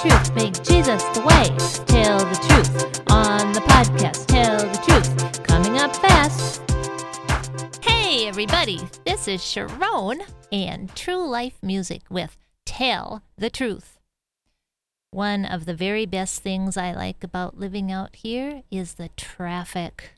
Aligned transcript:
truth. 0.00 0.34
Make 0.36 0.54
Jesus 0.62 1.02
the 1.14 1.22
way. 1.22 1.44
Tell 1.86 2.18
the 2.18 2.38
truth 2.46 3.02
on 3.10 3.52
the 3.52 3.60
podcast. 3.60 4.26
Tell 4.26 4.58
the 4.58 4.78
truth. 4.86 5.42
Coming 5.42 5.78
up 5.78 5.94
fast. 5.96 6.62
Hey, 7.82 8.28
everybody. 8.28 8.80
This 9.04 9.26
is 9.26 9.44
Sharon 9.44 10.22
and 10.52 10.94
True 10.94 11.26
Life 11.26 11.58
Music 11.62 12.02
with 12.08 12.36
Tell 12.64 13.22
the 13.36 13.50
Truth. 13.50 13.98
One 15.10 15.44
of 15.44 15.64
the 15.64 15.74
very 15.74 16.06
best 16.06 16.42
things 16.42 16.76
I 16.76 16.92
like 16.92 17.24
about 17.24 17.58
living 17.58 17.90
out 17.90 18.14
here 18.14 18.62
is 18.70 18.94
the 18.94 19.08
traffic. 19.16 20.12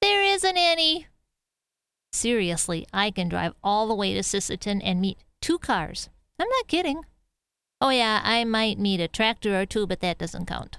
There 0.00 0.24
isn't 0.24 0.56
any. 0.56 1.06
Seriously, 2.12 2.86
I 2.94 3.10
can 3.10 3.28
drive 3.28 3.52
all 3.62 3.88
the 3.88 3.94
way 3.94 4.14
to 4.14 4.20
Sisseton 4.20 4.80
and 4.82 5.00
meet 5.00 5.18
two 5.42 5.58
cars. 5.58 6.08
I'm 6.38 6.48
not 6.48 6.66
kidding. 6.66 7.02
Oh, 7.84 7.90
yeah, 7.90 8.20
I 8.22 8.44
might 8.44 8.78
meet 8.78 9.00
a 9.00 9.08
tractor 9.08 9.60
or 9.60 9.66
two, 9.66 9.88
but 9.88 9.98
that 9.98 10.16
doesn't 10.16 10.46
count. 10.46 10.78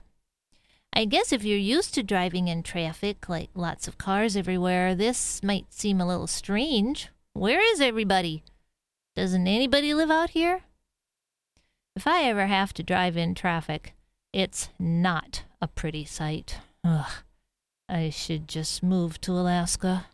I 0.93 1.03
guess 1.03 1.33
if 1.33 1.43
you're 1.43 1.57
used 1.57 1.93
to 1.95 2.01
driving 2.01 2.47
in 2.47 2.63
traffic, 2.63 3.27
like 3.27 3.49
lots 3.53 3.89
of 3.89 3.97
cars 3.97 4.37
everywhere, 4.37 4.95
this 4.95 5.43
might 5.43 5.73
seem 5.73 5.99
a 5.99 6.07
little 6.07 6.27
strange. 6.27 7.09
Where 7.33 7.59
is 7.73 7.81
everybody? 7.81 8.45
Doesn't 9.17 9.47
anybody 9.47 9.93
live 9.93 10.09
out 10.09 10.29
here? 10.29 10.61
If 11.93 12.07
I 12.07 12.23
ever 12.23 12.45
have 12.45 12.73
to 12.75 12.83
drive 12.83 13.17
in 13.17 13.35
traffic, 13.35 13.95
it's 14.31 14.69
not 14.79 15.43
a 15.61 15.67
pretty 15.67 16.05
sight. 16.05 16.59
Ugh. 16.85 17.11
I 17.89 18.11
should 18.11 18.47
just 18.47 18.81
move 18.81 19.19
to 19.21 19.33
Alaska. 19.33 20.05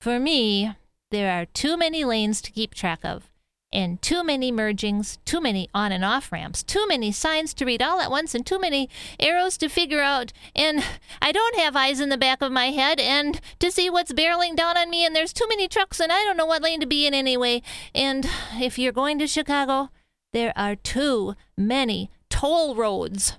For 0.00 0.18
me, 0.18 0.76
there 1.10 1.30
are 1.38 1.44
too 1.44 1.76
many 1.76 2.04
lanes 2.04 2.40
to 2.40 2.52
keep 2.52 2.72
track 2.72 3.04
of, 3.04 3.28
and 3.74 4.00
too 4.00 4.22
many 4.22 4.52
mergings, 4.52 5.18
too 5.24 5.40
many 5.40 5.68
on 5.74 5.90
and 5.90 6.04
off 6.04 6.30
ramps, 6.30 6.62
too 6.62 6.86
many 6.86 7.10
signs 7.10 7.52
to 7.54 7.64
read 7.64 7.82
all 7.82 8.00
at 8.00 8.10
once, 8.10 8.34
and 8.34 8.46
too 8.46 8.58
many 8.58 8.88
arrows 9.18 9.58
to 9.58 9.68
figure 9.68 10.00
out. 10.00 10.32
And 10.54 10.84
I 11.20 11.32
don't 11.32 11.56
have 11.56 11.74
eyes 11.74 11.98
in 12.00 12.08
the 12.08 12.16
back 12.16 12.40
of 12.40 12.52
my 12.52 12.66
head 12.66 13.00
and 13.00 13.40
to 13.58 13.72
see 13.72 13.90
what's 13.90 14.12
barreling 14.12 14.54
down 14.54 14.76
on 14.76 14.88
me, 14.88 15.04
and 15.04 15.14
there's 15.14 15.32
too 15.32 15.46
many 15.48 15.66
trucks, 15.66 16.00
and 16.00 16.12
I 16.12 16.22
don't 16.24 16.36
know 16.36 16.46
what 16.46 16.62
lane 16.62 16.80
to 16.80 16.86
be 16.86 17.06
in 17.06 17.14
anyway. 17.14 17.62
And 17.94 18.26
if 18.54 18.78
you're 18.78 18.92
going 18.92 19.18
to 19.18 19.26
Chicago, 19.26 19.90
there 20.32 20.52
are 20.56 20.76
too 20.76 21.34
many 21.56 22.10
toll 22.30 22.76
roads. 22.76 23.38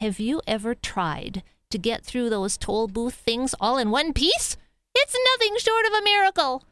Have 0.00 0.18
you 0.18 0.42
ever 0.46 0.74
tried 0.74 1.42
to 1.70 1.78
get 1.78 2.04
through 2.04 2.30
those 2.30 2.56
toll 2.56 2.88
booth 2.88 3.14
things 3.14 3.54
all 3.60 3.78
in 3.78 3.90
one 3.90 4.12
piece? 4.12 4.56
It's 4.94 5.16
nothing 5.32 5.56
short 5.58 5.86
of 5.86 5.92
a 5.92 6.02
miracle. 6.02 6.64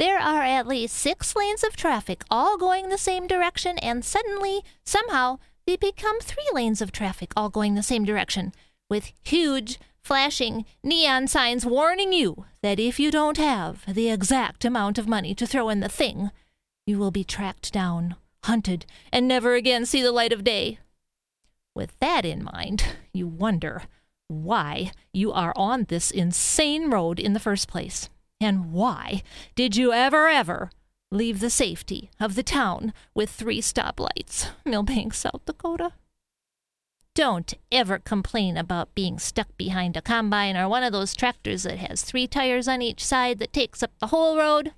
There 0.00 0.18
are 0.18 0.42
at 0.42 0.66
least 0.66 0.96
six 0.96 1.36
lanes 1.36 1.62
of 1.62 1.76
traffic 1.76 2.24
all 2.30 2.56
going 2.56 2.88
the 2.88 2.96
same 2.96 3.26
direction, 3.26 3.76
and 3.80 4.02
suddenly, 4.02 4.62
somehow, 4.82 5.40
they 5.66 5.76
become 5.76 6.20
three 6.20 6.48
lanes 6.54 6.80
of 6.80 6.90
traffic 6.90 7.34
all 7.36 7.50
going 7.50 7.74
the 7.74 7.82
same 7.82 8.06
direction, 8.06 8.54
with 8.88 9.12
huge, 9.22 9.78
flashing 10.02 10.64
neon 10.82 11.28
signs 11.28 11.66
warning 11.66 12.14
you 12.14 12.46
that 12.62 12.80
if 12.80 12.98
you 12.98 13.10
don't 13.10 13.36
have 13.36 13.84
the 13.86 14.08
exact 14.08 14.64
amount 14.64 14.96
of 14.96 15.06
money 15.06 15.34
to 15.34 15.46
throw 15.46 15.68
in 15.68 15.80
the 15.80 15.88
thing, 15.90 16.30
you 16.86 16.98
will 16.98 17.10
be 17.10 17.22
tracked 17.22 17.70
down, 17.70 18.16
hunted, 18.44 18.86
and 19.12 19.28
never 19.28 19.52
again 19.52 19.84
see 19.84 20.00
the 20.00 20.12
light 20.12 20.32
of 20.32 20.42
day. 20.42 20.78
With 21.74 21.92
that 21.98 22.24
in 22.24 22.42
mind, 22.42 22.84
you 23.12 23.28
wonder 23.28 23.82
why 24.28 24.92
you 25.12 25.30
are 25.30 25.52
on 25.56 25.84
this 25.84 26.10
insane 26.10 26.88
road 26.88 27.20
in 27.20 27.34
the 27.34 27.38
first 27.38 27.68
place. 27.68 28.08
And 28.40 28.72
why 28.72 29.22
did 29.54 29.76
you 29.76 29.92
ever, 29.92 30.28
ever 30.28 30.70
leave 31.10 31.40
the 31.40 31.50
safety 31.50 32.10
of 32.18 32.34
the 32.34 32.42
town 32.42 32.94
with 33.14 33.30
three 33.30 33.60
stoplights, 33.60 34.48
Milbank, 34.64 35.12
South 35.12 35.44
Dakota? 35.44 35.92
Don't 37.14 37.52
ever 37.70 37.98
complain 37.98 38.56
about 38.56 38.94
being 38.94 39.18
stuck 39.18 39.54
behind 39.56 39.96
a 39.96 40.02
combine 40.02 40.56
or 40.56 40.68
one 40.68 40.84
of 40.84 40.92
those 40.92 41.14
tractors 41.14 41.64
that 41.64 41.78
has 41.78 42.02
three 42.02 42.26
tires 42.26 42.68
on 42.68 42.80
each 42.80 43.04
side 43.04 43.40
that 43.40 43.52
takes 43.52 43.82
up 43.82 43.90
the 43.98 44.06
whole 44.06 44.38
road. 44.38 44.72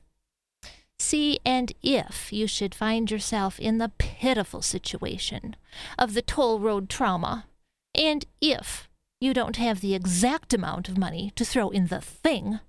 See, 0.98 1.38
and 1.44 1.72
if 1.82 2.32
you 2.32 2.46
should 2.46 2.74
find 2.74 3.10
yourself 3.10 3.60
in 3.60 3.78
the 3.78 3.92
pitiful 3.98 4.62
situation 4.62 5.56
of 5.98 6.14
the 6.14 6.22
toll 6.22 6.58
road 6.58 6.88
trauma, 6.88 7.46
and 7.94 8.24
if 8.40 8.88
you 9.20 9.34
don't 9.34 9.56
have 9.56 9.80
the 9.80 9.94
exact 9.94 10.54
amount 10.54 10.88
of 10.88 10.98
money 10.98 11.32
to 11.36 11.44
throw 11.44 11.70
in 11.70 11.88
the 11.88 12.00
thing. 12.00 12.60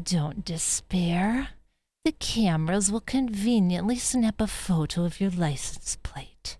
Don't 0.00 0.44
despair. 0.44 1.48
The 2.04 2.12
cameras 2.12 2.92
will 2.92 3.00
conveniently 3.00 3.96
snap 3.96 4.40
a 4.40 4.46
photo 4.46 5.04
of 5.04 5.20
your 5.20 5.30
license 5.30 5.98
plate, 6.02 6.58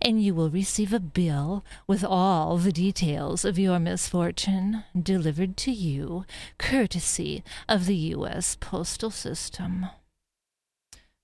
and 0.00 0.22
you 0.22 0.34
will 0.34 0.50
receive 0.50 0.92
a 0.92 1.00
bill 1.00 1.64
with 1.86 2.04
all 2.04 2.58
the 2.58 2.72
details 2.72 3.44
of 3.44 3.58
your 3.58 3.78
misfortune 3.78 4.84
delivered 5.00 5.56
to 5.58 5.70
you, 5.70 6.24
courtesy 6.58 7.42
of 7.68 7.86
the 7.86 7.96
U.S. 7.96 8.56
Postal 8.60 9.10
System. 9.10 9.86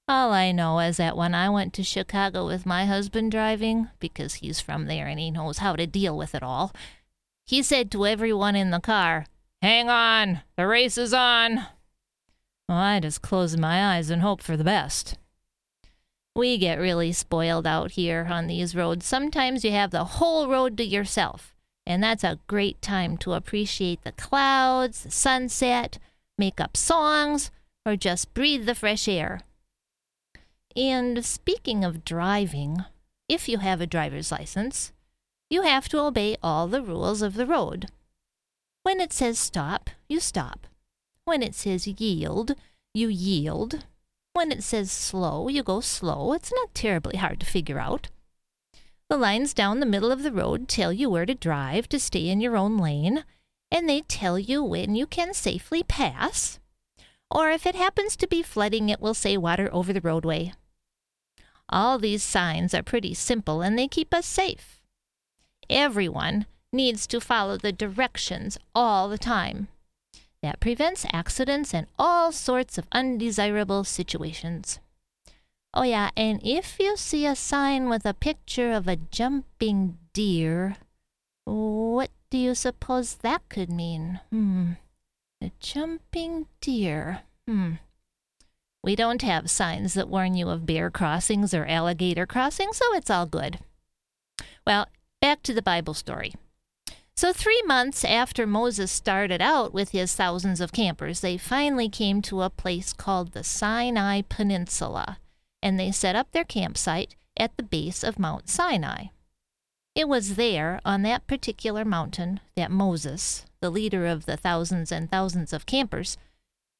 All 0.06 0.32
I 0.32 0.52
know 0.52 0.78
is 0.78 0.96
that 0.96 1.16
when 1.16 1.34
I 1.34 1.50
went 1.50 1.75
to 1.75 1.82
Chicago 1.82 2.46
with 2.46 2.64
my 2.64 2.86
husband 2.86 3.32
driving, 3.32 3.88
because 3.98 4.34
he's 4.34 4.60
from 4.60 4.86
there 4.86 5.06
and 5.06 5.20
he 5.20 5.30
knows 5.30 5.58
how 5.58 5.76
to 5.76 5.86
deal 5.86 6.16
with 6.16 6.34
it 6.34 6.42
all, 6.42 6.72
he 7.46 7.62
said 7.62 7.90
to 7.90 8.06
everyone 8.06 8.56
in 8.56 8.70
the 8.70 8.80
car, 8.80 9.26
Hang 9.60 9.88
on, 9.88 10.42
the 10.56 10.66
race 10.66 10.96
is 10.96 11.12
on. 11.12 11.66
Well, 12.69 12.78
I 12.78 13.00
just 13.00 13.22
close 13.22 13.56
my 13.56 13.96
eyes 13.96 14.10
and 14.10 14.22
hope 14.22 14.42
for 14.42 14.56
the 14.56 14.64
best. 14.64 15.19
We 16.36 16.58
get 16.58 16.78
really 16.78 17.10
spoiled 17.12 17.66
out 17.66 17.92
here 17.92 18.28
on 18.30 18.46
these 18.46 18.76
roads. 18.76 19.04
Sometimes 19.04 19.64
you 19.64 19.72
have 19.72 19.91
the 19.91 20.04
whole 20.04 20.48
road 20.48 20.76
to 20.76 20.84
yourself, 20.84 21.56
and 21.84 22.00
that's 22.00 22.22
a 22.22 22.38
great 22.46 22.80
time 22.80 23.16
to 23.19 23.32
appreciate 23.32 24.04
the 24.04 24.12
clouds, 24.12 25.02
the 25.02 25.10
sunset, 25.10 25.98
make 26.36 26.60
up 26.60 26.76
songs, 26.76 27.50
or 27.84 27.96
just 27.96 28.34
breathe 28.34 28.66
the 28.66 28.76
fresh 28.76 29.08
air. 29.08 29.40
And 30.76 31.25
speaking 31.25 31.84
of 31.84 32.04
driving, 32.04 32.84
if 33.28 33.48
you 33.48 33.58
have 33.58 33.80
a 33.80 33.86
driver's 33.86 34.30
license, 34.30 34.92
you 35.50 35.62
have 35.62 35.88
to 35.88 35.98
obey 35.98 36.36
all 36.42 36.69
the 36.69 36.82
rules 36.82 37.22
of 37.22 37.34
the 37.34 37.46
road. 37.46 37.88
When 38.82 39.00
it 39.00 39.12
says 39.12 39.38
stop, 39.38 39.90
you 40.08 40.20
stop. 40.20 40.66
When 41.24 41.42
it 41.42 41.54
says 41.54 41.86
yield, 41.86 42.54
you 42.94 43.08
yield. 43.08 43.84
When 44.32 44.50
it 44.50 44.62
says 44.62 44.90
slow, 44.90 45.48
you 45.48 45.62
go 45.62 45.80
slow. 45.80 46.32
It's 46.32 46.52
not 46.52 46.74
terribly 46.74 47.16
hard 47.16 47.40
to 47.40 47.46
figure 47.46 47.78
out. 47.78 48.08
The 49.10 49.16
lines 49.16 49.54
down 49.54 49.80
the 49.80 49.86
middle 49.86 50.12
of 50.12 50.22
the 50.22 50.32
road 50.32 50.68
tell 50.68 50.92
you 50.92 51.08
where 51.08 51.26
to 51.26 51.34
drive 51.34 51.88
to 51.88 51.98
stay 51.98 52.28
in 52.28 52.40
your 52.40 52.56
own 52.56 52.78
lane, 52.78 53.24
and 53.70 53.88
they 53.88 54.02
tell 54.02 54.38
you 54.38 54.62
when 54.62 54.94
you 54.94 55.06
can 55.06 55.34
safely 55.34 55.82
pass. 55.82 56.58
Or 57.30 57.50
if 57.50 57.66
it 57.66 57.74
happens 57.74 58.16
to 58.16 58.26
be 58.26 58.42
flooding, 58.42 58.88
it 58.88 59.00
will 59.00 59.14
say 59.14 59.36
water 59.36 59.68
over 59.72 59.92
the 59.92 60.00
roadway. 60.00 60.52
All 61.68 61.98
these 61.98 62.22
signs 62.22 62.72
are 62.72 62.82
pretty 62.82 63.12
simple 63.12 63.60
and 63.60 63.78
they 63.78 63.88
keep 63.88 64.14
us 64.14 64.24
safe. 64.24 64.80
Everyone 65.68 66.46
needs 66.72 67.06
to 67.06 67.20
follow 67.20 67.56
the 67.56 67.72
directions 67.72 68.58
all 68.74 69.08
the 69.08 69.18
time. 69.18 69.68
That 70.42 70.60
prevents 70.60 71.06
accidents 71.12 71.74
and 71.74 71.86
all 71.98 72.30
sorts 72.32 72.78
of 72.78 72.86
undesirable 72.92 73.84
situations. 73.84 74.78
Oh, 75.74 75.82
yeah, 75.82 76.10
and 76.16 76.40
if 76.44 76.78
you 76.78 76.96
see 76.96 77.26
a 77.26 77.34
sign 77.36 77.88
with 77.88 78.06
a 78.06 78.14
picture 78.14 78.72
of 78.72 78.86
a 78.88 78.96
jumping 78.96 79.98
deer, 80.12 80.76
what 81.44 82.10
do 82.30 82.38
you 82.38 82.54
suppose 82.54 83.16
that 83.16 83.48
could 83.48 83.70
mean? 83.70 84.20
Hmm. 84.30 84.72
A 85.42 85.50
jumping 85.60 86.46
deer. 86.60 87.20
Hmm. 87.46 87.74
We 88.82 88.96
don't 88.96 89.22
have 89.22 89.50
signs 89.50 89.94
that 89.94 90.08
warn 90.08 90.34
you 90.34 90.48
of 90.48 90.66
bear 90.66 90.90
crossings 90.90 91.52
or 91.52 91.66
alligator 91.66 92.26
crossings, 92.26 92.76
so 92.76 92.94
it's 92.94 93.10
all 93.10 93.26
good. 93.26 93.58
Well, 94.66 94.87
Back 95.20 95.43
to 95.43 95.52
the 95.52 95.62
Bible 95.62 95.94
story. 95.94 96.34
So, 97.19 97.32
three 97.32 97.61
months 97.67 98.05
after 98.05 98.47
Moses 98.47 98.93
started 98.93 99.43
out 99.43 99.75
with 99.75 99.91
his 99.91 100.15
thousands 100.15 100.61
of 100.61 100.70
campers, 100.70 101.19
they 101.19 101.37
finally 101.37 101.88
came 101.88 102.23
to 102.23 102.43
a 102.43 102.49
place 102.49 102.93
called 102.93 103.32
the 103.32 103.43
Sinai 103.43 104.23
Peninsula, 104.29 105.19
and 105.61 105.81
they 105.81 105.91
set 105.91 106.15
up 106.15 106.31
their 106.31 106.44
campsite 106.44 107.17
at 107.37 107.56
the 107.56 107.65
base 107.65 108.05
of 108.05 108.20
Mount 108.20 108.49
Sinai. 108.49 109.06
It 109.97 110.06
was 110.06 110.37
there, 110.37 110.81
on 110.85 111.03
that 111.03 111.26
particular 111.26 111.85
mountain, 111.85 112.38
that 112.55 112.70
Moses, 112.70 113.44
the 113.61 113.69
leader 113.69 114.06
of 114.06 114.26
the 114.26 114.37
thousands 114.37 114.93
and 114.93 115.11
thousands 115.11 115.53
of 115.53 115.67
campers, 115.67 116.19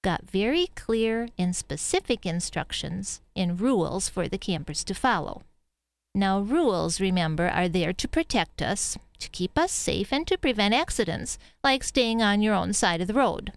got 0.05 0.31
very 0.31 0.69
clear 0.77 1.31
and 1.37 1.57
specific 1.57 2.25
instructions 2.25 3.21
and 3.35 3.61
rules 3.61 4.09
for 4.09 4.29
the 4.29 4.39
campers 4.39 4.85
to 4.85 4.95
follow. 4.95 5.43
Now, 6.15 6.39
rules, 6.39 7.01
remember, 7.01 7.49
are 7.49 7.69
there 7.69 7.93
to 7.93 8.07
protect 8.07 8.63
us, 8.63 8.97
to 9.19 9.29
keep 9.31 9.59
us 9.59 9.73
safe, 9.73 10.13
and 10.13 10.27
to 10.27 10.39
prevent 10.39 10.75
accidents, 10.75 11.39
like 11.63 11.83
staying 11.85 12.23
on 12.23 12.43
your 12.43 12.55
own 12.55 12.73
side 12.73 13.01
of 13.01 13.09
the 13.09 13.15
road. 13.15 13.53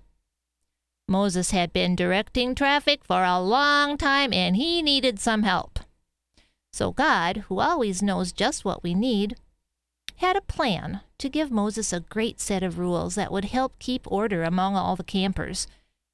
Moses 1.08 1.52
had 1.52 1.74
been 1.74 1.96
directing 1.96 2.56
traffic 2.56 3.04
for 3.04 3.24
a 3.24 3.42
long 3.42 3.98
time 3.98 4.32
and 4.32 4.56
he 4.56 4.82
needed 4.82 5.20
some 5.20 5.44
help. 5.44 5.80
So 6.72 6.92
God, 6.94 7.46
who 7.50 7.60
always 7.60 8.02
knows 8.02 8.32
just 8.32 8.64
what 8.64 8.82
we 8.82 8.94
need, 8.94 9.36
had 10.18 10.38
a 10.38 10.42
plan 10.42 11.02
to 11.18 11.30
give 11.30 11.52
Moses 11.52 11.92
a 11.92 12.00
great 12.00 12.40
set 12.40 12.64
of 12.64 12.80
rules 12.80 13.16
that 13.16 13.32
would 13.32 13.46
help 13.46 13.78
keep 13.78 14.10
order 14.10 14.44
among 14.44 14.78
all 14.78 14.96
the 14.96 15.04
campers. 15.04 15.68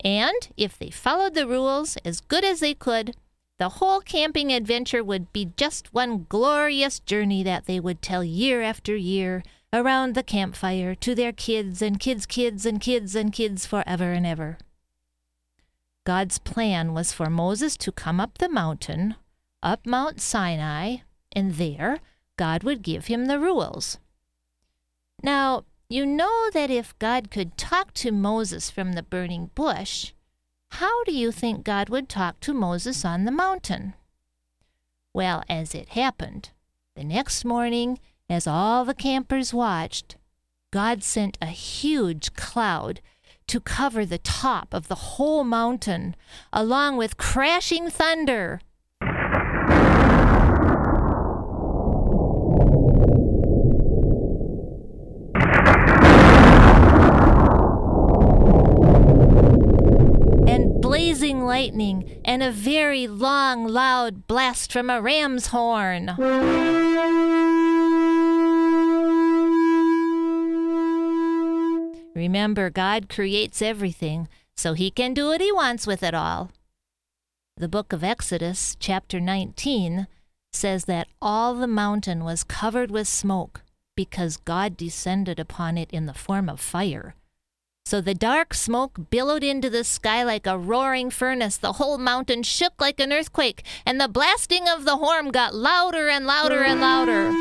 And 0.03 0.49
if 0.57 0.79
they 0.79 0.89
followed 0.89 1.35
the 1.35 1.47
rules 1.47 1.97
as 1.97 2.19
good 2.19 2.44
as 2.44 2.59
they 2.59 2.73
could, 2.73 3.15
the 3.57 3.69
whole 3.69 4.01
camping 4.01 4.51
adventure 4.51 5.04
would 5.04 5.33
be 5.33 5.51
just 5.57 5.94
one 5.94 6.25
glorious 6.30 7.00
journey 7.00 7.44
that 7.44 7.65
they 7.65 7.80
would 7.80 8.01
tell 8.01 8.24
year 8.24 8.62
after 8.62 8.95
year 8.95 9.44
around 9.74 10.13
the 10.13 10.24
campfire 10.24 10.94
to 10.95 11.15
their 11.15 11.31
kids 11.31 11.81
and 11.81 12.00
kids' 12.00 12.25
kids 12.25 12.65
and 12.65 12.80
kids 12.80 13.15
and 13.15 13.33
kids 13.33 13.65
forever 13.65 14.13
and 14.13 14.25
ever. 14.25 14.57
God's 16.06 16.38
plan 16.38 16.94
was 16.94 17.12
for 17.12 17.30
Moses 17.30 17.75
to 17.77 17.92
come 17.92 18.19
up 18.19 18.38
the 18.38 18.48
mountain, 18.48 19.15
up 19.62 19.86
Mount 19.86 20.21
Sinai, 20.21 20.98
and 21.33 21.56
there 21.56 22.00
God 22.38 22.63
would 22.63 22.81
give 22.81 23.07
him 23.07 23.25
the 23.25 23.39
rules. 23.39 23.98
Now, 25.21 25.65
you 25.89 26.06
know 26.06 26.50
that 26.54 26.69
if 26.69 26.98
God 27.00 27.31
could 27.31 27.57
talk 27.57 27.94
to 27.95 28.12
Moses 28.12 28.69
from 28.69 28.94
the 28.94 29.04
burning 29.04 29.50
bush, 29.56 30.12
how 30.72 31.04
do 31.04 31.12
you 31.12 31.31
think 31.31 31.64
God 31.64 31.90
would 31.90 32.10
talk 32.10 32.40
to 32.42 32.54
Moses 32.54 33.04
on 33.06 33.25
the 33.25 33.31
mountain? 33.31 33.94
Well, 35.14 35.44
as 35.50 35.74
it 35.74 35.90
happened, 35.90 36.52
the 36.96 37.04
next 37.04 37.44
morning, 37.46 38.00
as 38.30 38.46
all 38.46 38.86
the 38.86 38.94
campers 38.94 39.54
watched, 39.54 40.18
God 40.72 41.04
sent 41.04 41.38
a 41.42 41.48
huge 41.48 42.34
cloud 42.34 43.02
to 43.48 43.60
cover 43.60 44.06
the 44.06 44.18
top 44.18 44.74
of 44.74 44.88
the 44.88 44.96
whole 44.96 45.44
mountain, 45.44 46.16
along 46.52 46.98
with 46.98 47.18
crashing 47.18 47.90
thunder 47.90 48.60
lightning, 61.47 62.21
and 62.23 62.44
a 62.44 62.51
very 62.51 63.07
long, 63.07 63.67
loud 63.67 64.27
blast 64.27 64.71
from 64.71 64.89
a 64.89 65.01
ram's 65.01 65.47
horn. 65.47 66.13
Remember, 72.13 72.69
God 72.69 73.09
creates 73.09 73.61
everything, 73.61 74.27
so 74.55 74.73
he 74.73 74.91
can 74.91 75.13
do 75.13 75.27
what 75.27 75.41
he 75.41 75.51
wants 75.51 75.88
with 75.88 76.03
it 76.03 76.13
all. 76.13 76.51
The 77.55 77.67
book 77.67 77.94
of 77.94 78.03
Exodus, 78.03 78.75
chapter 78.79 79.19
19, 79.19 80.07
says 80.53 80.85
that 80.85 81.07
all 81.21 81.55
the 81.55 81.67
mountain 81.67 82.23
was 82.23 82.44
covered 82.44 82.91
with 82.91 83.07
smoke 83.07 83.61
because 83.95 84.38
God 84.38 84.77
descended 84.77 85.39
upon 85.39 85.77
it 85.77 85.89
in 85.91 86.05
the 86.05 86.13
form 86.13 86.49
of 86.49 86.59
fire. 86.59 87.15
So 87.88 88.01
the 88.01 88.13
dark 88.13 88.54
smoke 88.54 89.10
billowed 89.10 89.45
into 89.45 89.69
the 89.69 89.86
sky 89.86 90.22
like 90.22 90.45
a 90.45 90.57
roaring 90.57 91.10
furnace. 91.10 91.56
The 91.56 91.80
whole 91.80 91.98
mountain 91.98 92.44
shook 92.44 92.74
like 92.81 93.00
an 93.00 93.13
earthquake, 93.13 93.63
and 93.86 93.98
the 93.98 94.10
blasting 94.10 94.68
of 94.68 94.84
the 94.84 94.98
horn 94.98 95.30
got 95.30 95.56
louder 95.56 96.10
and 96.10 96.25
louder 96.25 96.66
and 96.66 96.81
louder. 96.81 97.31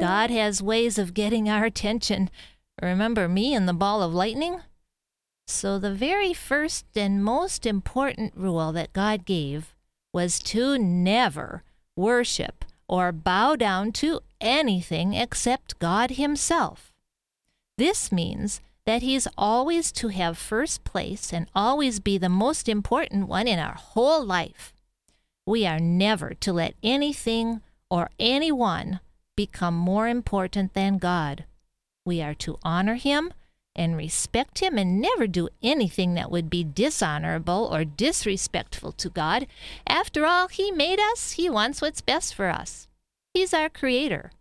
God 0.00 0.30
has 0.30 0.62
ways 0.62 0.96
of 0.96 1.12
getting 1.12 1.50
our 1.50 1.66
attention. 1.66 2.30
Remember 2.80 3.28
me 3.28 3.52
and 3.52 3.68
the 3.68 3.74
ball 3.74 4.02
of 4.02 4.14
lightning? 4.14 4.62
So, 5.46 5.78
the 5.78 5.92
very 5.92 6.32
first 6.32 6.86
and 6.96 7.22
most 7.22 7.66
important 7.66 8.32
rule 8.34 8.72
that 8.72 8.94
God 8.94 9.26
gave 9.26 9.74
was 10.10 10.38
to 10.44 10.78
never 10.78 11.64
worship 11.96 12.59
or 12.90 13.12
bow 13.12 13.54
down 13.54 13.92
to 13.92 14.18
anything 14.40 15.14
except 15.14 15.78
God 15.78 16.10
Himself. 16.10 16.92
This 17.78 18.10
means 18.10 18.60
that 18.84 19.00
He's 19.00 19.28
always 19.38 19.92
to 19.92 20.08
have 20.08 20.36
first 20.36 20.82
place 20.82 21.32
and 21.32 21.46
always 21.54 22.00
be 22.00 22.18
the 22.18 22.28
most 22.28 22.68
important 22.68 23.28
one 23.28 23.46
in 23.46 23.60
our 23.60 23.76
whole 23.76 24.24
life. 24.24 24.74
We 25.46 25.64
are 25.66 25.78
never 25.78 26.34
to 26.40 26.52
let 26.52 26.74
anything 26.82 27.60
or 27.88 28.10
anyone 28.18 28.98
become 29.36 29.76
more 29.76 30.08
important 30.08 30.74
than 30.74 30.98
God. 30.98 31.44
We 32.04 32.20
are 32.20 32.34
to 32.34 32.58
honor 32.64 32.96
Him 32.96 33.32
and 33.74 33.96
respect 33.96 34.58
Him 34.58 34.78
and 34.78 35.00
never 35.00 35.26
do 35.26 35.48
anything 35.62 36.14
that 36.14 36.30
would 36.30 36.50
be 36.50 36.64
dishonorable 36.64 37.68
or 37.72 37.84
disrespectful 37.84 38.92
to 38.92 39.08
God. 39.08 39.46
After 39.86 40.26
all, 40.26 40.48
He 40.48 40.70
made 40.70 40.98
us, 41.00 41.32
He 41.32 41.48
wants 41.48 41.80
what's 41.80 42.00
best 42.00 42.34
for 42.34 42.48
us. 42.48 42.88
He's 43.32 43.54
our 43.54 43.68
Creator. 43.68 44.32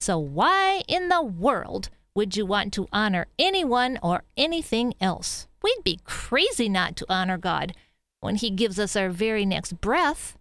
So, 0.00 0.18
why 0.18 0.82
in 0.88 1.08
the 1.08 1.22
world 1.22 1.90
would 2.14 2.36
you 2.36 2.46
want 2.46 2.72
to 2.74 2.88
honor 2.92 3.26
anyone 3.38 3.98
or 4.02 4.24
anything 4.36 4.94
else? 5.00 5.46
We'd 5.62 5.84
be 5.84 6.00
crazy 6.04 6.68
not 6.68 6.96
to 6.96 7.06
honor 7.08 7.36
God 7.36 7.74
when 8.20 8.36
He 8.36 8.50
gives 8.50 8.78
us 8.78 8.96
our 8.96 9.10
very 9.10 9.44
next 9.44 9.80
breath. 9.80 10.38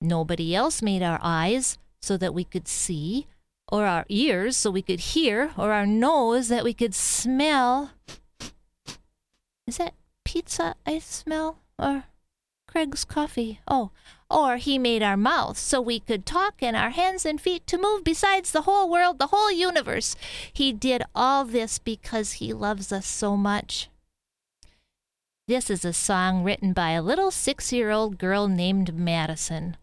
Nobody 0.00 0.54
else 0.54 0.82
made 0.82 1.02
our 1.02 1.18
eyes 1.22 1.78
so 2.00 2.16
that 2.16 2.34
we 2.34 2.44
could 2.44 2.68
see 2.68 3.26
or 3.68 3.84
our 3.84 4.04
ears 4.08 4.56
so 4.56 4.70
we 4.70 4.82
could 4.82 5.00
hear, 5.00 5.52
or 5.56 5.72
our 5.72 5.86
nose 5.86 6.48
that 6.48 6.64
we 6.64 6.74
could 6.74 6.94
smell. 6.94 7.90
Is 9.66 9.78
that 9.78 9.94
pizza 10.24 10.76
I 10.86 10.98
smell? 11.00 11.58
Or 11.78 12.04
Craig's 12.68 13.04
coffee? 13.04 13.60
Oh, 13.66 13.90
or 14.30 14.56
he 14.56 14.78
made 14.78 15.02
our 15.02 15.16
mouths 15.16 15.60
so 15.60 15.80
we 15.80 16.00
could 16.00 16.26
talk 16.26 16.62
and 16.62 16.76
our 16.76 16.90
hands 16.90 17.24
and 17.24 17.40
feet 17.40 17.66
to 17.68 17.78
move 17.78 18.04
besides 18.04 18.52
the 18.52 18.62
whole 18.62 18.90
world, 18.90 19.18
the 19.18 19.28
whole 19.28 19.50
universe. 19.50 20.16
He 20.52 20.72
did 20.72 21.02
all 21.14 21.44
this 21.44 21.78
because 21.78 22.32
he 22.32 22.52
loves 22.52 22.92
us 22.92 23.06
so 23.06 23.36
much. 23.36 23.88
This 25.48 25.70
is 25.70 25.84
a 25.84 25.92
song 25.92 26.42
written 26.42 26.72
by 26.72 26.90
a 26.90 27.02
little 27.02 27.30
six 27.30 27.72
year 27.72 27.90
old 27.90 28.18
girl 28.18 28.48
named 28.48 28.94
Madison. 28.94 29.76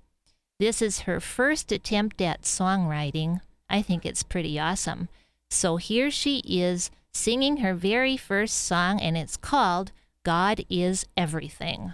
This 0.60 0.82
is 0.82 1.02
her 1.02 1.20
first 1.20 1.72
attempt 1.72 2.22
at 2.22 2.44
songwriting. 2.44 3.40
I 3.74 3.82
think 3.82 4.06
it's 4.06 4.22
pretty 4.22 4.60
awesome. 4.60 5.10
So 5.50 5.78
here 5.78 6.12
she 6.12 6.44
is 6.46 6.92
singing 7.12 7.58
her 7.58 7.74
very 7.74 8.16
first 8.18 8.54
song, 8.54 9.02
and 9.02 9.18
it's 9.18 9.36
called 9.36 9.92
God 10.24 10.64
is 10.70 11.08
Everything. 11.18 11.94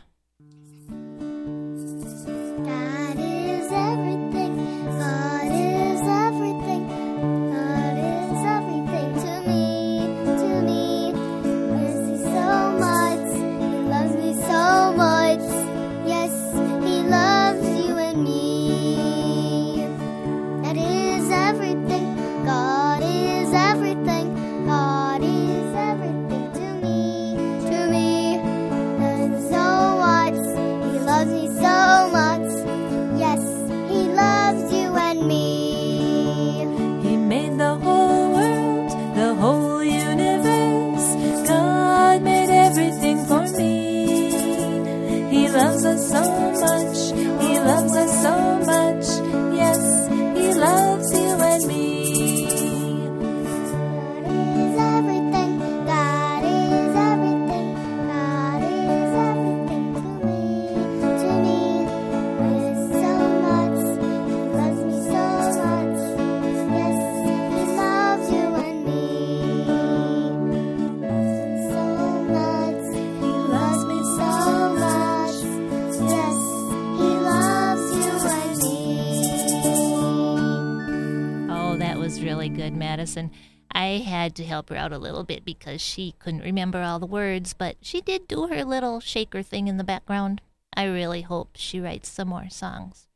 really 82.22 82.50
good, 82.50 82.74
Madison. 82.74 83.32
I 83.72 84.04
had 84.06 84.36
to 84.36 84.46
help 84.46 84.70
her 84.70 84.76
out 84.76 84.92
a 84.92 84.98
little 84.98 85.24
bit 85.24 85.46
because 85.46 85.82
she 85.82 86.16
couldn't 86.20 86.42
remember 86.42 86.82
all 86.82 87.00
the 87.00 87.06
words, 87.06 87.54
but 87.54 87.78
she 87.82 88.02
did 88.02 88.28
do 88.28 88.48
her 88.48 88.64
little 88.64 89.00
shaker 89.00 89.44
thing 89.44 89.68
in 89.68 89.78
the 89.78 89.84
background. 89.84 90.42
I 90.76 90.86
really 90.86 91.22
hope 91.22 91.52
she 91.56 91.80
writes 91.80 92.10
some 92.10 92.30
more 92.30 92.50
songs. 92.50 93.08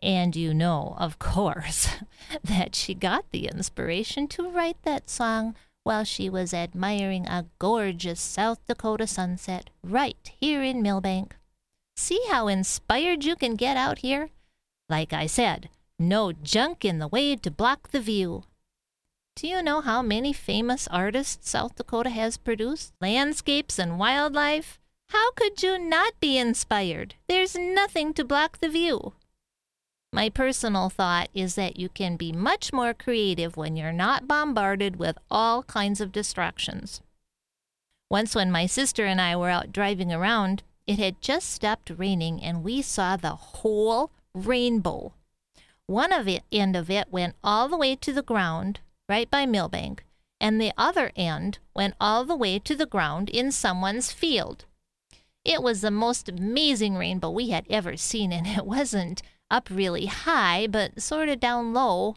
And 0.00 0.34
you 0.34 0.52
know, 0.52 0.96
of 0.98 1.18
course, 1.18 1.88
that 2.44 2.74
she 2.74 2.94
got 2.94 3.24
the 3.30 3.46
inspiration 3.46 4.26
to 4.28 4.50
write 4.50 4.82
that 4.82 5.08
song 5.08 5.54
while 5.84 6.04
she 6.04 6.28
was 6.28 6.54
admiring 6.54 7.26
a 7.26 7.46
gorgeous 7.58 8.20
South 8.20 8.64
Dakota 8.66 9.06
sunset 9.06 9.70
right 9.82 10.30
here 10.40 10.62
in 10.62 10.82
Milbank. 10.82 11.36
See 11.96 12.20
how 12.30 12.48
inspired 12.48 13.24
you 13.24 13.36
can 13.36 13.54
get 13.54 13.76
out 13.76 13.98
here? 13.98 14.30
Like 14.88 15.12
I 15.12 15.26
said, 15.26 15.68
no 16.08 16.32
junk 16.32 16.84
in 16.84 16.98
the 16.98 17.08
way 17.08 17.36
to 17.36 17.50
block 17.50 17.90
the 17.90 18.00
view. 18.00 18.44
Do 19.34 19.48
you 19.48 19.62
know 19.62 19.80
how 19.80 20.02
many 20.02 20.32
famous 20.32 20.86
artists 20.88 21.48
South 21.48 21.76
Dakota 21.76 22.10
has 22.10 22.36
produced? 22.36 22.92
Landscapes 23.00 23.78
and 23.78 23.98
wildlife? 23.98 24.78
How 25.08 25.32
could 25.32 25.62
you 25.62 25.78
not 25.78 26.18
be 26.20 26.36
inspired? 26.36 27.14
There's 27.28 27.56
nothing 27.56 28.14
to 28.14 28.24
block 28.24 28.58
the 28.58 28.68
view. 28.68 29.14
My 30.12 30.28
personal 30.28 30.90
thought 30.90 31.30
is 31.32 31.54
that 31.54 31.78
you 31.78 31.88
can 31.88 32.16
be 32.16 32.32
much 32.32 32.72
more 32.72 32.92
creative 32.92 33.56
when 33.56 33.76
you're 33.76 33.92
not 33.92 34.28
bombarded 34.28 34.96
with 34.96 35.16
all 35.30 35.62
kinds 35.62 36.02
of 36.02 36.12
distractions. 36.12 37.00
Once, 38.10 38.34
when 38.34 38.50
my 38.50 38.66
sister 38.66 39.06
and 39.06 39.20
I 39.20 39.34
were 39.36 39.48
out 39.48 39.72
driving 39.72 40.12
around, 40.12 40.62
it 40.86 40.98
had 40.98 41.22
just 41.22 41.48
stopped 41.48 41.90
raining 41.96 42.42
and 42.42 42.62
we 42.62 42.82
saw 42.82 43.16
the 43.16 43.36
whole 43.36 44.10
rainbow. 44.34 45.14
One 45.86 46.12
of 46.12 46.28
it 46.28 46.44
end 46.50 46.76
of 46.76 46.90
it 46.90 47.08
went 47.10 47.34
all 47.42 47.68
the 47.68 47.76
way 47.76 47.96
to 47.96 48.12
the 48.12 48.22
ground, 48.22 48.80
right 49.08 49.30
by 49.30 49.46
Milbank, 49.46 50.04
and 50.40 50.60
the 50.60 50.72
other 50.76 51.12
end 51.16 51.58
went 51.74 51.94
all 52.00 52.24
the 52.24 52.36
way 52.36 52.58
to 52.58 52.74
the 52.74 52.86
ground 52.86 53.28
in 53.30 53.52
someone's 53.52 54.12
field. 54.12 54.64
It 55.44 55.62
was 55.62 55.80
the 55.80 55.90
most 55.90 56.28
amazing 56.28 56.94
rainbow 56.94 57.30
we 57.30 57.50
had 57.50 57.66
ever 57.68 57.96
seen, 57.96 58.32
and 58.32 58.46
it 58.46 58.64
wasn't 58.64 59.22
up 59.50 59.68
really 59.70 60.06
high, 60.06 60.66
but 60.66 61.02
sort 61.02 61.28
of 61.28 61.40
down 61.40 61.74
low. 61.74 62.16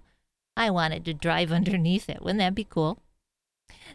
I 0.56 0.70
wanted 0.70 1.04
to 1.06 1.14
drive 1.14 1.52
underneath 1.52 2.10
it. 2.10 2.22
Wouldn't 2.22 2.40
that 2.40 2.56
be 2.56 2.64
cool? 2.64 3.00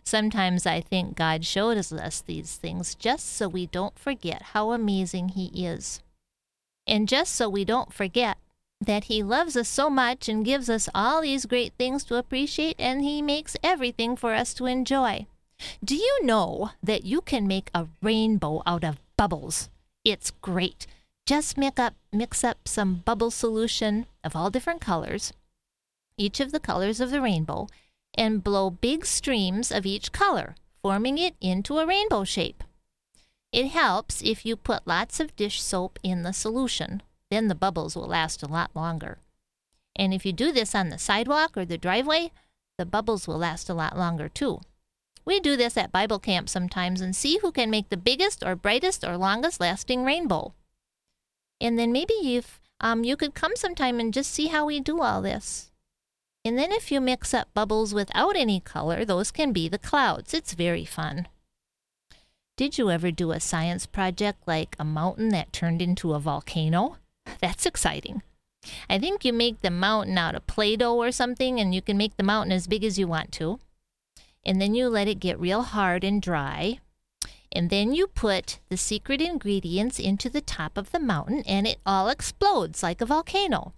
Sometimes 0.05 0.67
I 0.67 0.81
think 0.81 1.17
God 1.17 1.45
showed 1.45 1.77
us 1.77 2.21
these 2.21 2.57
things 2.57 2.95
just 2.95 3.33
so 3.35 3.49
we 3.49 3.67
don't 3.67 3.99
forget 3.99 4.43
how 4.53 4.73
amazing 4.73 5.31
He 5.31 5.47
is. 5.65 6.03
And 6.87 7.09
just 7.09 7.35
so 7.35 7.49
we 7.49 7.65
don't 7.65 7.93
forget 7.93 8.39
that 8.81 9.05
He 9.05 9.23
loves 9.23 9.57
us 9.57 9.69
so 9.69 9.91
much 9.91 10.29
and 10.29 10.45
gives 10.45 10.71
us 10.71 10.89
all 10.95 11.23
these 11.23 11.47
great 11.47 11.75
things 11.79 12.05
to 12.05 12.17
appreciate, 12.17 12.77
and 12.79 13.03
He 13.03 13.21
makes 13.21 13.57
everything 13.63 14.17
for 14.17 14.33
us 14.35 14.55
to 14.55 14.67
enjoy. 14.67 15.27
Do 15.85 15.95
you 15.95 16.25
know 16.25 16.71
that 16.83 17.05
you 17.05 17.21
can 17.21 17.47
make 17.47 17.71
a 17.75 17.87
rainbow 18.03 18.63
out 18.67 18.85
of 18.85 19.01
bubbles? 19.17 19.69
It's 20.05 20.31
great. 20.31 20.87
Just 21.27 21.59
mix 21.59 21.79
up, 21.79 21.95
mix 22.13 22.43
up 22.43 22.67
some 22.67 23.03
bubble 23.05 23.31
solution 23.31 24.07
of 24.25 24.35
all 24.35 24.51
different 24.51 24.81
colors, 24.81 25.33
each 26.17 26.41
of 26.41 26.51
the 26.51 26.61
colors 26.61 27.01
of 27.01 27.11
the 27.11 27.21
rainbow, 27.21 27.69
and 28.15 28.43
blow 28.43 28.71
big 28.71 29.05
streams 29.07 29.71
of 29.71 29.87
each 29.87 30.13
color, 30.13 30.57
forming 30.83 31.19
it 31.19 31.35
into 31.41 31.79
a 31.79 31.87
rainbow 31.87 32.25
shape. 32.25 32.65
It 33.53 33.69
helps 33.69 34.23
if 34.23 34.47
you 34.47 34.57
put 34.57 34.87
lots 34.87 35.21
of 35.21 35.37
dish 35.37 35.63
soap 35.63 35.99
in 36.03 36.23
the 36.23 36.33
solution, 36.33 37.03
then 37.31 37.49
the 37.49 37.55
bubbles 37.55 37.97
will 37.97 38.07
last 38.07 38.43
a 38.43 38.49
lot 38.49 38.71
longer. 38.75 39.19
And 39.97 40.13
if 40.13 40.25
you 40.25 40.33
do 40.33 40.53
this 40.53 40.75
on 40.75 40.89
the 40.89 40.99
sidewalk 40.99 41.57
or 41.57 41.65
the 41.65 41.79
driveway, 41.79 42.33
the 42.79 42.87
bubbles 42.87 43.27
will 43.27 43.39
last 43.39 43.69
a 43.69 43.75
lot 43.75 43.97
longer 43.97 44.29
too. 44.29 44.61
We 45.25 45.39
do 45.39 45.57
this 45.57 45.77
at 45.77 45.93
Bible 45.93 46.19
camp 46.19 46.49
sometimes 46.49 47.01
and 47.01 47.15
see 47.15 47.39
who 47.39 47.53
can 47.53 47.71
make 47.71 47.89
the 47.89 47.97
biggest 47.97 48.43
or 48.43 48.57
brightest 48.57 49.05
or 49.05 49.17
longest 49.17 49.61
lasting 49.61 50.05
rainbow. 50.05 50.55
And 51.61 51.79
then 51.79 51.93
maybe 51.93 52.15
if 52.37 52.61
um, 52.81 53.05
you 53.05 53.17
could 53.17 53.35
come 53.35 53.55
sometime 53.55 54.01
and 54.01 54.15
just 54.15 54.33
see 54.33 54.47
how 54.47 54.65
we 54.65 54.81
do 54.81 55.03
all 55.03 55.21
this. 55.21 55.71
And 56.45 56.57
then 56.57 56.73
if 56.73 56.91
you 56.91 57.01
mix 57.01 57.35
up 57.35 57.53
bubbles 57.53 57.93
without 57.93 58.35
any 58.35 58.61
color, 58.61 59.05
those 59.05 59.31
can 59.31 59.53
be 59.53 59.69
the 59.69 59.79
clouds. 59.79 60.33
It's 60.33 60.55
very 60.55 60.87
fun. 60.87 61.29
Did 62.57 62.79
you 62.79 62.91
ever 62.91 63.11
do 63.11 63.31
a 63.33 63.41
science 63.41 63.85
project 63.87 64.47
like 64.47 64.75
a 64.79 64.85
mountain 64.85 65.29
that 65.31 65.53
turned 65.53 65.83
into 65.83 66.15
a 66.15 66.19
volcano? 66.19 66.97
That's 67.41 67.67
exciting. 67.67 68.23
I 68.89 68.99
think 68.99 69.25
you 69.25 69.33
make 69.33 69.61
the 69.61 69.71
mountain 69.71 70.19
out 70.19 70.35
of 70.35 70.47
Play 70.47 70.77
Doh 70.77 70.97
or 70.97 71.11
something, 71.11 71.59
and 71.59 71.75
you 71.75 71.81
can 71.81 71.97
make 71.97 72.17
the 72.17 72.23
mountain 72.23 72.53
as 72.53 72.67
big 72.67 72.85
as 72.85 72.99
you 72.99 73.07
want 73.07 73.33
to. 73.33 73.59
And 74.45 74.61
then 74.61 74.75
you 74.75 74.89
let 74.89 75.09
it 75.09 75.21
get 75.21 75.41
real 75.41 75.63
hard 75.63 76.05
and 76.05 76.21
dry. 76.21 76.79
And 77.53 77.69
then 77.69 77.93
you 77.93 78.07
put 78.07 78.59
the 78.69 78.77
secret 78.77 79.21
ingredients 79.21 79.99
into 79.99 80.31
the 80.31 80.41
top 80.41 80.77
of 80.77 80.93
the 80.93 81.01
mountain, 81.01 81.43
and 81.47 81.67
it 81.67 81.79
all 81.85 82.09
explodes 82.09 82.83
like 82.83 83.01
a 83.01 83.07
volcano. 83.07 83.73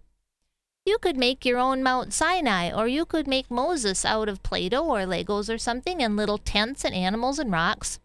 You 0.85 0.99
could 0.99 1.16
make 1.16 1.45
your 1.45 1.59
own 1.59 1.83
Mount 1.83 2.12
Sinai, 2.12 2.73
or 2.73 2.88
you 2.88 3.04
could 3.04 3.28
make 3.28 3.50
Moses 3.50 4.04
out 4.04 4.28
of 4.28 4.42
Play 4.42 4.69
Doh 4.69 4.85
or 4.85 5.02
Legos 5.02 5.52
or 5.52 5.59
something, 5.59 6.02
and 6.02 6.16
little 6.16 6.38
tents 6.38 6.85
and 6.85 6.95
animals 6.95 7.38
and 7.38 7.52
rocks. 7.52 8.00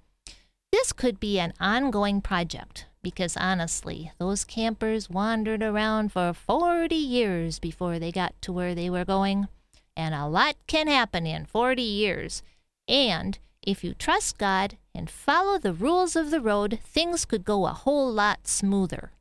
This 0.72 0.94
could 0.94 1.20
be 1.20 1.40
an 1.40 1.54
ongoing 1.60 2.22
project 2.22 2.86
because 3.02 3.38
honestly, 3.38 4.12
those 4.18 4.44
campers 4.44 5.10
wandered 5.10 5.64
around 5.64 6.12
for 6.12 6.34
40 6.34 6.96
years 6.96 7.60
before 7.60 8.00
they 8.00 8.12
got 8.12 8.34
to 8.42 8.52
where 8.52 8.76
they 8.76 8.90
were 8.90 9.06
going. 9.06 9.48
And 9.96 10.14
a 10.14 10.28
lot 10.28 10.56
can 10.68 10.88
happen 10.88 11.26
in 11.26 11.46
40 11.46 11.82
years. 11.82 12.44
And 12.88 13.40
if 13.62 13.84
you 13.84 13.94
trust 13.94 14.38
God 14.38 14.78
and 14.94 15.10
follow 15.10 15.58
the 15.58 15.74
rules 15.74 16.16
of 16.16 16.32
the 16.32 16.42
road, 16.42 16.80
things 16.84 17.26
could 17.26 17.44
go 17.44 17.66
a 17.66 17.74
whole 17.74 18.12
lot 18.12 18.48
smoother. 18.48 19.12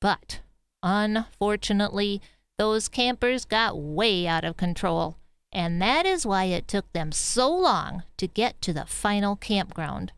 But 0.00 0.40
unfortunately, 0.82 2.20
those 2.58 2.88
campers 2.88 3.44
got 3.44 3.78
way 3.78 4.26
out 4.26 4.44
of 4.44 4.56
control. 4.56 5.16
And 5.52 5.80
that 5.82 6.06
is 6.06 6.24
why 6.24 6.44
it 6.44 6.68
took 6.68 6.92
them 6.92 7.12
so 7.12 7.52
long 7.52 8.04
to 8.16 8.26
get 8.26 8.60
to 8.62 8.72
the 8.72 8.86
final 8.86 9.36
campground. 9.36 10.12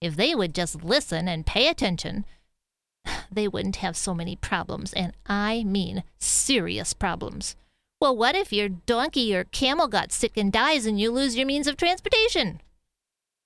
If 0.00 0.16
they 0.16 0.34
would 0.34 0.54
just 0.54 0.82
listen 0.82 1.28
and 1.28 1.46
pay 1.46 1.68
attention, 1.68 2.24
they 3.32 3.48
wouldn't 3.48 3.76
have 3.76 3.96
so 3.96 4.14
many 4.14 4.36
problems, 4.36 4.92
and 4.92 5.12
I 5.26 5.64
mean 5.64 6.04
serious 6.18 6.92
problems. 6.92 7.56
Well, 8.00 8.16
what 8.16 8.34
if 8.34 8.50
your 8.52 8.70
donkey 8.70 9.34
or 9.36 9.44
camel 9.44 9.86
got 9.86 10.10
sick 10.10 10.36
and 10.36 10.50
dies 10.50 10.86
and 10.86 10.98
you 10.98 11.10
lose 11.10 11.36
your 11.36 11.46
means 11.46 11.66
of 11.66 11.76
transportation? 11.76 12.62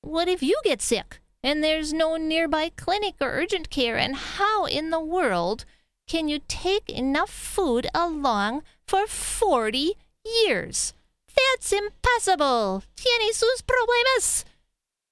What 0.00 0.28
if 0.28 0.42
you 0.42 0.61
get 0.62 0.80
sick 0.80 1.20
and 1.42 1.62
there's 1.62 1.92
no 1.92 2.16
nearby 2.16 2.70
clinic 2.76 3.14
or 3.20 3.30
urgent 3.30 3.68
care? 3.68 3.96
And 3.96 4.14
how 4.14 4.66
in 4.66 4.90
the 4.90 5.00
world 5.00 5.64
can 6.06 6.28
you 6.28 6.40
take 6.46 6.88
enough 6.88 7.30
food 7.30 7.88
along 7.94 8.62
for 8.87 9.08
40 9.08 9.94
years? 10.25 10.94
That's 11.34 11.73
impossible. 11.73 12.84
Tiene 12.94 13.32
sus 13.32 13.62
problemas. 13.62 14.44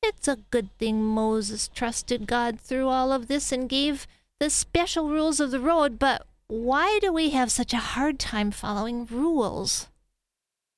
It's 0.03 0.27
a 0.27 0.39
good 0.51 0.77
thing 0.79 1.03
Moses 1.03 1.69
trusted 1.69 2.27
God 2.27 2.61
through 2.61 2.89
all 2.89 3.13
of 3.13 3.29
this 3.29 3.53
and 3.53 3.69
gave 3.69 4.07
the 4.41 4.51
special 4.51 5.09
rules 5.09 5.39
of 5.39 5.53
the 5.53 5.61
road, 5.61 5.99
but 5.99 6.27
why 6.49 6.99
do 7.01 7.13
we 7.13 7.31
have 7.31 7.53
such 7.53 7.73
a 7.73 7.79
hard 7.95 8.19
time 8.19 8.51
following 8.51 9.07
rules? 9.07 9.89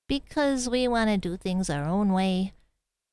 Because 0.06 0.68
we 0.68 0.86
want 0.86 1.08
to 1.08 1.16
do 1.16 1.38
things 1.38 1.70
our 1.70 1.84
own 1.84 2.12
way, 2.12 2.52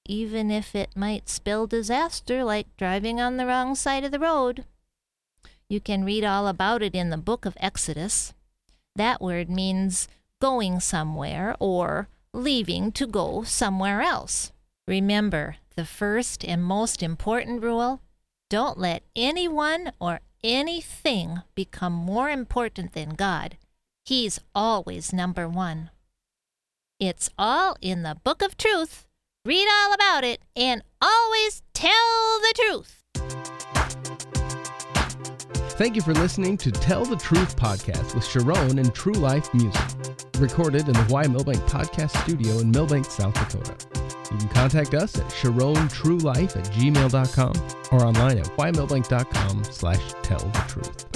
even 0.05 0.51
if 0.51 0.75
it 0.75 0.95
might 0.95 1.29
spell 1.29 1.65
disaster 1.65 2.43
like 2.43 2.75
driving 2.75 3.21
on 3.21 3.37
the 3.37 3.45
wrong 3.45 3.73
side 3.73 4.03
of 4.03 4.11
the 4.11 4.19
road. 4.19 4.65
You 5.69 5.79
can 5.79 6.03
read 6.03 6.25
all 6.25 6.47
about 6.47 6.83
it 6.83 6.93
in 6.93 7.09
the 7.09 7.17
book 7.17 7.45
of 7.45 7.55
Exodus. 7.61 8.33
That 8.97 9.21
word 9.21 9.49
means 9.49 10.09
going 10.41 10.81
somewhere 10.81 11.55
or 11.59 12.09
leaving 12.33 12.91
to 12.91 13.07
go 13.07 13.43
somewhere 13.43 14.01
else. 14.01 14.51
Remember, 14.85 15.55
the 15.75 15.85
first 15.85 16.43
and 16.43 16.63
most 16.63 17.01
important 17.01 17.63
rule 17.63 18.01
don't 18.49 18.77
let 18.77 19.03
anyone 19.15 19.93
or 19.99 20.19
anything 20.43 21.41
become 21.55 21.93
more 21.93 22.29
important 22.29 22.93
than 22.93 23.11
God. 23.11 23.57
He's 24.03 24.39
always 24.53 25.13
number 25.13 25.47
one. 25.47 25.89
It's 26.99 27.29
all 27.37 27.77
in 27.81 28.03
the 28.03 28.17
Book 28.23 28.41
of 28.41 28.57
Truth. 28.57 29.07
Read 29.45 29.67
all 29.67 29.93
about 29.93 30.23
it 30.23 30.41
and 30.55 30.83
always 31.01 31.63
tell 31.73 31.91
the 32.41 32.53
truth. 32.55 33.01
Thank 35.77 35.95
you 35.95 36.01
for 36.01 36.13
listening 36.13 36.57
to 36.57 36.71
Tell 36.71 37.05
the 37.05 37.15
Truth 37.15 37.55
podcast 37.55 38.13
with 38.13 38.25
Sharon 38.25 38.77
and 38.77 38.93
True 38.93 39.13
Life 39.13 39.51
Music, 39.53 39.81
recorded 40.37 40.87
in 40.87 40.93
the 40.93 41.07
Y 41.09 41.25
Milbank 41.25 41.61
Podcast 41.61 42.21
Studio 42.23 42.59
in 42.59 42.69
Milbank, 42.69 43.05
South 43.05 43.33
Dakota. 43.33 44.00
You 44.31 44.37
can 44.37 44.49
contact 44.49 44.93
us 44.93 45.17
at 45.17 45.25
sharontruelife 45.27 46.55
at 46.55 46.65
gmail.com 46.65 47.53
or 47.91 48.05
online 48.05 48.37
at 48.37 48.45
ymilbank.com 48.57 49.63
slash 49.65 50.13
tell 50.23 50.39
the 50.39 50.63
truth. 50.67 51.10